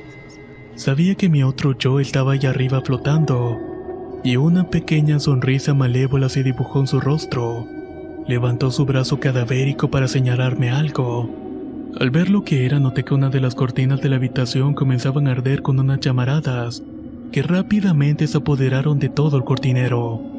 Sabía 0.74 1.14
que 1.14 1.28
mi 1.28 1.42
otro 1.42 1.76
yo 1.78 2.00
estaba 2.00 2.32
allá 2.32 2.50
arriba 2.50 2.82
flotando, 2.82 3.58
y 4.22 4.36
una 4.36 4.68
pequeña 4.68 5.18
sonrisa 5.20 5.72
malévola 5.72 6.28
se 6.28 6.42
dibujó 6.42 6.80
en 6.80 6.86
su 6.86 7.00
rostro. 7.00 7.66
Levantó 8.28 8.70
su 8.70 8.84
brazo 8.84 9.18
cadavérico 9.18 9.90
para 9.90 10.06
señalarme 10.06 10.70
algo. 10.70 11.30
Al 11.98 12.10
ver 12.10 12.28
lo 12.28 12.44
que 12.44 12.66
era, 12.66 12.78
noté 12.78 13.04
que 13.04 13.14
una 13.14 13.30
de 13.30 13.40
las 13.40 13.54
cortinas 13.54 14.02
de 14.02 14.10
la 14.10 14.16
habitación 14.16 14.74
comenzaban 14.74 15.28
a 15.28 15.32
arder 15.32 15.62
con 15.62 15.80
unas 15.80 16.00
llamaradas 16.00 16.82
que 17.32 17.42
rápidamente 17.42 18.26
se 18.26 18.38
apoderaron 18.38 18.98
de 18.98 19.08
todo 19.08 19.36
el 19.36 19.44
cortinero. 19.44 20.35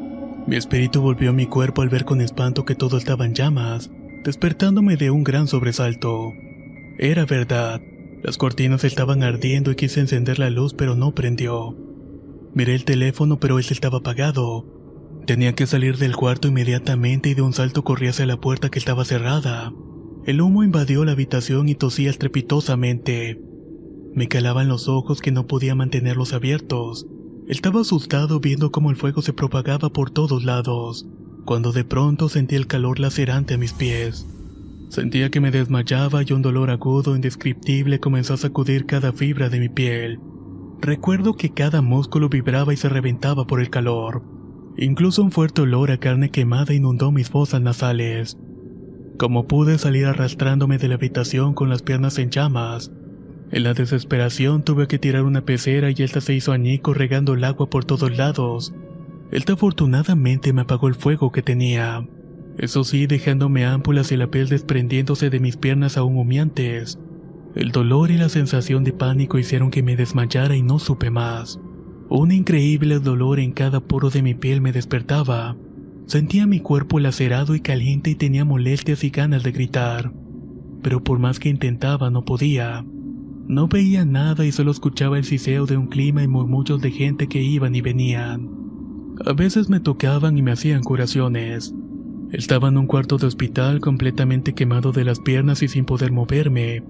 Mi 0.48 0.56
espíritu 0.56 1.02
volvió 1.02 1.32
a 1.32 1.34
mi 1.34 1.46
cuerpo 1.46 1.82
al 1.82 1.90
ver 1.90 2.06
con 2.06 2.22
espanto 2.22 2.64
que 2.64 2.74
todo 2.74 2.98
estaba 2.98 3.26
en 3.26 3.34
llamas, 3.34 3.92
despertándome 4.24 4.96
de 4.96 5.12
un 5.12 5.26
gran 5.26 5.50
sobresalto. 5.50 6.32
Era 6.98 7.26
verdad, 7.26 7.82
las 8.24 8.38
cortinas 8.38 8.86
estaban 8.86 9.24
ardiendo 9.24 9.72
y 9.72 9.76
quise 9.76 10.00
encender 10.00 10.40
la 10.40 10.50
luz 10.50 10.74
pero 10.74 10.96
no 10.96 11.14
prendió. 11.14 11.76
Miré 12.54 12.76
el 12.76 12.86
teléfono 12.86 13.42
pero 13.42 13.60
ese 13.60 13.74
estaba 13.74 13.98
apagado. 13.98 14.66
Tenía 15.26 15.54
que 15.54 15.68
salir 15.68 15.98
del 15.98 16.16
cuarto 16.16 16.48
inmediatamente 16.48 17.28
y 17.28 17.34
de 17.34 17.42
un 17.42 17.52
salto 17.52 17.84
corrí 17.84 18.08
hacia 18.08 18.26
la 18.26 18.40
puerta 18.40 18.70
que 18.70 18.80
estaba 18.80 19.04
cerrada. 19.04 19.74
El 20.26 20.40
humo 20.40 20.64
invadió 20.64 21.04
la 21.04 21.12
habitación 21.12 21.68
y 21.68 21.76
tosía 21.76 22.10
estrepitosamente. 22.10 23.42
Me 24.14 24.30
calaban 24.30 24.70
los 24.70 24.88
ojos 24.88 25.20
que 25.20 25.34
no 25.34 25.46
podía 25.46 25.76
mantenerlos 25.76 26.32
abiertos. 26.32 27.06
Estaba 27.48 27.80
asustado 27.80 28.42
viendo 28.42 28.72
cómo 28.72 28.90
el 28.90 28.98
fuego 28.98 29.22
se 29.22 29.32
propagaba 29.32 29.90
por 29.90 30.12
todos 30.12 30.44
lados, 30.44 31.08
cuando 31.46 31.72
de 31.72 31.86
pronto 31.86 32.28
sentí 32.28 32.56
el 32.56 32.68
calor 32.68 33.00
lacerante 33.00 33.54
a 33.54 33.58
mis 33.58 33.72
pies. 33.72 34.28
Sentía 34.90 35.30
que 35.30 35.40
me 35.40 35.50
desmayaba 35.50 36.24
y 36.24 36.34
un 36.34 36.42
dolor 36.42 36.70
agudo 36.70 37.16
indescriptible 37.16 38.02
comenzó 38.02 38.34
a 38.34 38.38
sacudir 38.38 38.86
cada 38.86 39.14
fibra 39.14 39.48
de 39.48 39.62
mi 39.62 39.70
piel. 39.70 40.20
Recuerdo 40.82 41.36
que 41.36 41.54
cada 41.54 41.82
músculo 41.82 42.28
vibraba 42.28 42.74
y 42.74 42.78
se 42.78 42.90
reventaba 42.90 43.48
por 43.48 43.62
el 43.62 43.70
calor. 43.70 44.24
Incluso 44.78 45.24
un 45.24 45.32
fuerte 45.32 45.62
olor 45.62 45.90
a 45.92 46.00
carne 46.00 46.32
quemada 46.32 46.74
inundó 46.74 47.14
mis 47.14 47.30
fosas 47.30 47.62
nasales. 47.62 48.38
Como 49.18 49.48
pude 49.48 49.78
salir 49.78 50.06
arrastrándome 50.06 50.78
de 50.78 50.90
la 50.90 50.96
habitación 50.96 51.54
con 51.54 51.70
las 51.70 51.82
piernas 51.82 52.20
en 52.20 52.30
llamas. 52.30 52.92
En 53.50 53.64
la 53.64 53.74
desesperación 53.74 54.64
tuve 54.64 54.88
que 54.88 55.00
tirar 55.00 55.24
una 55.24 55.42
pecera 55.42 55.90
y 55.90 55.96
esta 56.00 56.20
se 56.20 56.34
hizo 56.34 56.52
añico 56.52 56.94
regando 56.94 57.34
el 57.34 57.44
agua 57.46 57.70
por 57.70 57.86
todos 57.86 58.16
lados. 58.18 58.74
Esta 59.32 59.54
afortunadamente 59.54 60.52
me 60.52 60.62
apagó 60.62 60.88
el 60.88 60.96
fuego 60.96 61.32
que 61.32 61.42
tenía. 61.42 62.06
Eso 62.58 62.84
sí, 62.84 63.08
dejándome 63.08 63.66
ámpulas 63.66 64.12
y 64.12 64.18
la 64.18 64.28
piel 64.28 64.50
desprendiéndose 64.50 65.30
de 65.30 65.40
mis 65.40 65.56
piernas 65.56 65.96
aún 65.96 66.18
humeantes. 66.18 67.00
El 67.56 67.72
dolor 67.72 68.12
y 68.12 68.18
la 68.18 68.30
sensación 68.30 68.84
de 68.84 68.94
pánico 68.94 69.38
hicieron 69.38 69.72
que 69.72 69.84
me 69.84 69.96
desmayara 69.96 70.56
y 70.56 70.62
no 70.62 70.78
supe 70.78 71.10
más. 71.10 71.60
Un 72.10 72.32
increíble 72.32 73.00
dolor 73.00 73.40
en 73.40 73.52
cada 73.52 73.80
poro 73.80 74.10
de 74.10 74.22
mi 74.22 74.34
piel 74.34 74.60
me 74.60 74.72
despertaba. 74.72 75.56
Sentía 76.06 76.48
mi 76.48 76.60
cuerpo 76.60 77.00
lacerado 77.00 77.56
y 77.56 77.62
caliente 77.62 78.10
y 78.10 78.16
tenía 78.16 78.46
molestias 78.46 79.04
y 79.04 79.10
ganas 79.10 79.44
de 79.44 79.52
gritar. 79.52 80.12
Pero 80.82 81.04
por 81.04 81.20
más 81.20 81.40
que 81.40 81.50
intentaba 81.50 82.10
no 82.10 82.26
podía. 82.26 82.86
No 83.48 83.70
veía 83.70 84.04
nada 84.04 84.46
y 84.46 84.52
solo 84.52 84.72
escuchaba 84.72 85.18
el 85.18 85.24
siseo 85.24 85.66
de 85.66 85.78
un 85.78 85.88
clima 85.88 86.22
y 86.22 86.28
murmullos 86.28 86.82
de 86.82 86.92
gente 86.92 87.28
que 87.28 87.42
iban 87.42 87.76
y 87.76 87.82
venían. 87.82 88.50
A 89.26 89.32
veces 89.32 89.70
me 89.70 89.80
tocaban 89.80 90.38
y 90.38 90.42
me 90.42 90.52
hacían 90.52 90.84
curaciones. 90.84 91.74
Estaba 92.32 92.68
en 92.68 92.78
un 92.78 92.88
cuarto 92.88 93.18
de 93.18 93.26
hospital 93.26 93.80
completamente 93.80 94.54
quemado 94.54 94.92
de 94.92 95.06
las 95.06 95.22
piernas 95.22 95.64
y 95.64 95.70
sin 95.70 95.86
poder 95.86 96.12
moverme. 96.12 96.84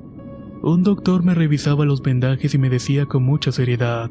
Un 0.64 0.82
doctor 0.82 1.24
me 1.24 1.36
revisaba 1.36 1.86
los 1.86 2.02
vendajes 2.02 2.56
y 2.56 2.58
me 2.58 2.72
decía 2.72 3.06
con 3.06 3.22
mucha 3.24 3.52
seriedad, 3.52 4.10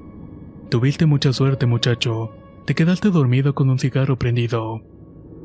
Tuviste 0.71 1.07
mucha 1.07 1.33
suerte 1.33 1.67
muchacho, 1.67 2.31
te 2.65 2.75
quedaste 2.75 3.11
dormido 3.11 3.55
con 3.55 3.71
un 3.71 3.81
cigarro 3.81 4.19
prendido. 4.19 4.83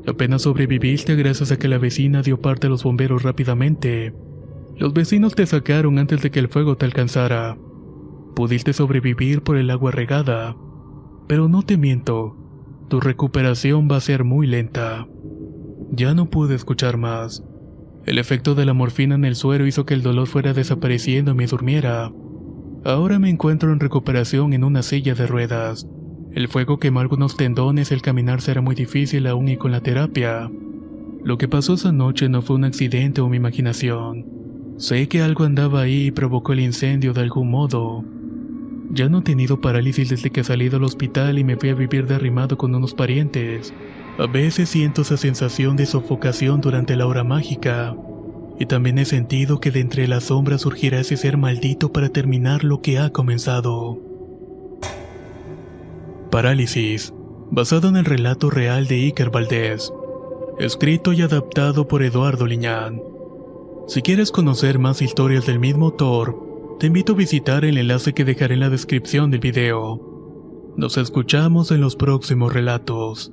Apenas 0.06 0.42
sobreviviste 0.42 1.16
gracias 1.16 1.50
a 1.50 1.58
que 1.58 1.68
la 1.68 1.78
vecina 1.78 2.22
dio 2.22 2.40
parte 2.40 2.68
a 2.68 2.70
los 2.70 2.84
bomberos 2.84 3.22
rápidamente. 3.24 4.14
Los 4.76 4.92
vecinos 4.92 5.34
te 5.34 5.46
sacaron 5.46 5.98
antes 5.98 6.22
de 6.22 6.30
que 6.30 6.38
el 6.40 6.48
fuego 6.48 6.76
te 6.76 6.86
alcanzara. 6.86 7.56
Pudiste 8.34 8.72
sobrevivir 8.72 9.42
por 9.42 9.56
el 9.56 9.70
agua 9.70 9.90
regada. 9.90 10.56
Pero 11.28 11.48
no 11.48 11.62
te 11.62 11.76
miento, 11.76 12.36
tu 12.88 13.00
recuperación 13.00 13.88
va 13.90 13.96
a 13.96 14.00
ser 14.00 14.24
muy 14.24 14.46
lenta. 14.46 15.06
Ya 15.90 16.14
no 16.14 16.30
pude 16.30 16.54
escuchar 16.54 16.96
más. 16.96 17.42
El 18.04 18.18
efecto 18.18 18.54
de 18.54 18.64
la 18.64 18.74
morfina 18.74 19.14
en 19.14 19.24
el 19.24 19.36
suero 19.36 19.66
hizo 19.66 19.86
que 19.86 19.94
el 19.94 20.02
dolor 20.02 20.26
fuera 20.26 20.52
desapareciendo 20.52 21.32
y 21.32 21.34
me 21.34 21.46
durmiera. 21.46 22.10
Ahora 22.84 23.18
me 23.18 23.30
encuentro 23.30 23.72
en 23.72 23.80
recuperación 23.80 24.52
en 24.54 24.64
una 24.64 24.82
silla 24.82 25.14
de 25.14 25.26
ruedas. 25.26 25.86
El 26.32 26.48
fuego 26.48 26.78
quemó 26.78 27.00
algunos 27.00 27.36
tendones 27.36 27.92
el 27.92 28.02
caminar 28.02 28.40
será 28.40 28.60
muy 28.60 28.74
difícil 28.74 29.26
aún 29.26 29.48
y 29.48 29.56
con 29.56 29.70
la 29.70 29.80
terapia. 29.80 30.50
Lo 31.22 31.38
que 31.38 31.46
pasó 31.46 31.74
esa 31.74 31.92
noche 31.92 32.28
no 32.28 32.42
fue 32.42 32.56
un 32.56 32.64
accidente 32.64 33.20
o 33.20 33.28
mi 33.28 33.36
imaginación. 33.36 34.41
Sé 34.76 35.08
que 35.08 35.22
algo 35.22 35.44
andaba 35.44 35.82
ahí 35.82 36.06
y 36.06 36.10
provocó 36.10 36.52
el 36.52 36.60
incendio 36.60 37.12
de 37.12 37.20
algún 37.20 37.50
modo. 37.50 38.04
Ya 38.90 39.08
no 39.08 39.20
he 39.20 39.22
tenido 39.22 39.60
parálisis 39.60 40.10
desde 40.10 40.30
que 40.30 40.44
salí 40.44 40.68
del 40.68 40.84
hospital 40.84 41.38
y 41.38 41.44
me 41.44 41.56
fui 41.56 41.70
a 41.70 41.74
vivir 41.74 42.06
derrimado 42.06 42.58
con 42.58 42.74
unos 42.74 42.94
parientes. 42.94 43.72
A 44.18 44.26
veces 44.26 44.68
siento 44.68 45.02
esa 45.02 45.16
sensación 45.16 45.76
de 45.76 45.86
sofocación 45.86 46.60
durante 46.60 46.96
la 46.96 47.06
hora 47.06 47.24
mágica. 47.24 47.96
Y 48.58 48.66
también 48.66 48.98
he 48.98 49.04
sentido 49.04 49.60
que 49.60 49.70
de 49.70 49.80
entre 49.80 50.06
las 50.08 50.24
sombras 50.24 50.60
surgirá 50.62 51.00
ese 51.00 51.16
ser 51.16 51.36
maldito 51.38 51.92
para 51.92 52.10
terminar 52.10 52.64
lo 52.64 52.82
que 52.82 52.98
ha 52.98 53.10
comenzado. 53.10 53.98
Parálisis, 56.30 57.14
basado 57.50 57.88
en 57.88 57.96
el 57.96 58.04
relato 58.04 58.50
real 58.50 58.86
de 58.86 58.96
Iker 58.96 59.30
Valdés, 59.30 59.92
escrito 60.58 61.12
y 61.12 61.22
adaptado 61.22 61.88
por 61.88 62.02
Eduardo 62.02 62.46
Liñán. 62.46 63.11
Si 63.92 64.00
quieres 64.00 64.32
conocer 64.32 64.78
más 64.78 65.02
historias 65.02 65.44
del 65.44 65.58
mismo 65.58 65.84
autor, 65.84 66.76
te 66.80 66.86
invito 66.86 67.12
a 67.12 67.16
visitar 67.16 67.62
el 67.66 67.76
enlace 67.76 68.14
que 68.14 68.24
dejaré 68.24 68.54
en 68.54 68.60
la 68.60 68.70
descripción 68.70 69.30
del 69.30 69.40
video. 69.40 70.72
Nos 70.78 70.96
escuchamos 70.96 71.70
en 71.72 71.82
los 71.82 71.94
próximos 71.94 72.54
relatos. 72.54 73.32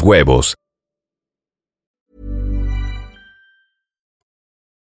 huevos. 0.01 0.55